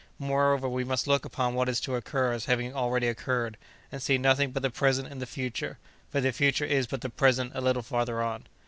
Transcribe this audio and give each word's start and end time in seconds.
Moreover, 0.17 0.67
we 0.67 0.83
must 0.83 1.05
look 1.05 1.25
upon 1.25 1.53
what 1.53 1.69
is 1.69 1.79
to 1.81 1.93
occur 1.93 2.31
as 2.31 2.45
having 2.45 2.73
already 2.73 3.07
occurred, 3.07 3.55
and 3.91 4.01
see 4.01 4.17
nothing 4.17 4.49
but 4.49 4.63
the 4.63 4.71
present 4.71 5.09
in 5.09 5.19
the 5.19 5.27
future, 5.27 5.77
for 6.09 6.19
the 6.19 6.31
future 6.31 6.65
is 6.65 6.87
but 6.87 7.01
the 7.01 7.09
present 7.11 7.51
a 7.53 7.61
little 7.61 7.83
farther 7.83 8.19
on." 8.23 8.47